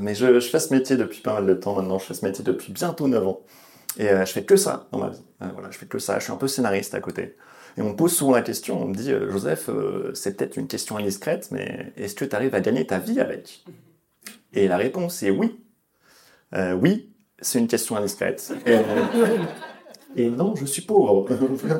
[0.00, 1.98] Mais je, fais ce métier depuis pas mal de temps maintenant.
[1.98, 3.40] Je fais ce métier depuis bientôt 9 ans.
[3.98, 5.22] Et euh, je fais que ça dans ma vie.
[5.42, 6.18] Euh, voilà, je fais que ça.
[6.18, 7.36] Je suis un peu scénariste à côté.
[7.76, 9.68] Et on me pose souvent la question, on me dit, euh, Joseph,
[10.14, 13.64] c'est peut-être une question indiscrète, mais est-ce que tu arrives à gagner ta vie avec?
[14.52, 15.60] Et la réponse est oui.
[16.80, 18.54] Oui, c'est une question indiscrète.
[18.64, 18.78] Et,
[20.16, 21.26] et non, je suis pauvre.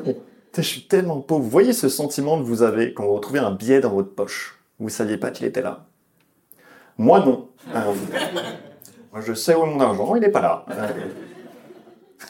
[0.57, 1.43] je suis tellement pauvre.
[1.43, 4.59] Vous voyez ce sentiment que vous avez quand vous retrouvez un billet dans votre poche?
[4.79, 5.87] Vous ne saviez pas qu'il était là.
[6.97, 7.49] Moi, non.
[7.73, 7.93] Euh,
[9.11, 10.65] moi, je sais où est mon argent, il n'est pas là.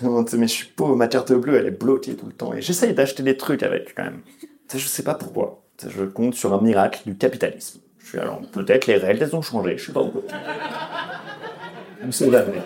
[0.04, 2.54] Euh, mais je suis pauvre, ma carte bleue, elle est bloquée tout le temps.
[2.54, 4.22] Et j'essaye d'acheter des trucs avec, quand même.
[4.74, 5.64] Je sais pas pourquoi.
[5.88, 7.80] Je compte sur un miracle du capitalisme.
[8.00, 8.20] Je
[8.52, 10.22] peut-être les règles, elles ont changé, je sais pas pourquoi.
[12.06, 12.62] On sait jamais.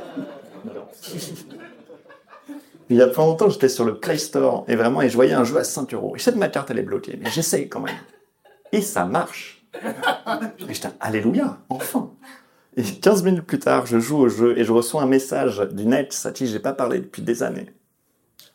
[2.89, 5.33] Il y a pas longtemps, j'étais sur le Play Store et vraiment, et je voyais
[5.33, 6.15] un jeu à 5 euros.
[6.15, 7.95] Et je que ma carte, elle est bloquée, mais j'essaye quand même.
[8.71, 9.58] Et ça marche.
[9.75, 12.11] Et j'étais, alléluia, enfin.
[12.75, 15.85] Et 15 minutes plus tard, je joue au jeu et je reçois un message du
[15.85, 17.67] net à qui j'ai pas parlé depuis des années.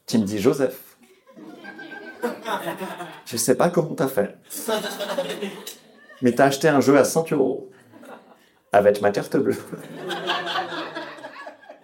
[0.07, 0.97] Qui me dit, Joseph,
[3.27, 4.37] je sais pas comment t'as fait.
[6.23, 7.70] Mais t'as acheté un jeu à 5 euros.
[8.73, 9.57] Avec ma carte bleue.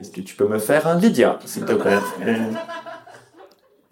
[0.00, 1.98] Est-ce que tu peux me faire un Lydia, s'il te plaît?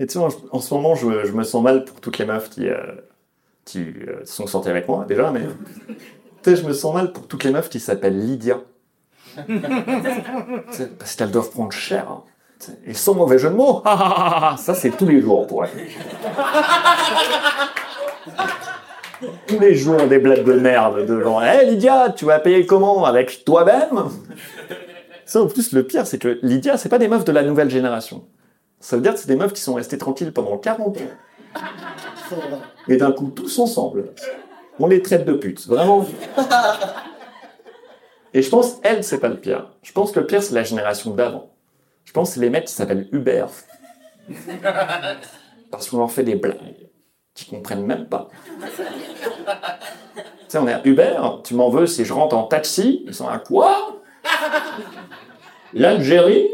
[0.00, 2.50] Et, tu vois, en, ce moment, je, je, me sens mal pour toutes les meufs
[2.50, 2.76] qui, euh,
[3.68, 5.42] qui euh, sont sorties avec moi, déjà, mais...
[6.46, 8.60] Je me sens mal pour toutes les meufs qui s'appellent Lydia.
[10.98, 12.10] parce qu'elles doivent prendre cher.
[12.10, 12.22] Hein.
[12.86, 15.70] Et sans mauvais jeu de mots, ça c'est tous les jours pour elles.
[19.46, 22.64] tous les jours des blagues de merde de genre, hé hey, Lydia, tu vas payer
[22.64, 24.04] comment Avec toi-même?
[25.26, 27.68] Ça, en plus, le pire, c'est que Lydia, c'est pas des meufs de la nouvelle
[27.68, 28.24] génération.
[28.80, 31.00] Ça veut dire que c'est des meufs qui sont restées tranquilles pendant 40 ans.
[32.88, 34.12] Et d'un coup, tous ensemble,
[34.78, 35.66] on les traite de putes.
[35.66, 36.06] Vraiment.
[38.34, 39.70] Et je pense, elle, c'est pas le pire.
[39.82, 41.50] Je pense que le pire, c'est la génération d'avant.
[42.04, 43.46] Je pense que les mecs qui s'appellent Uber.
[45.70, 46.88] Parce qu'on leur fait des blagues
[47.34, 48.28] qu'ils comprennent même pas.
[48.60, 48.66] tu
[50.48, 53.28] sais, on est à Uber, tu m'en veux si je rentre en taxi Ils sont
[53.28, 54.00] à quoi?
[55.74, 56.48] L'Algérie?